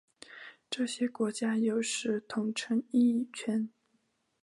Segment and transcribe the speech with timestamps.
[0.67, 3.69] 这些国家有时统称英语圈。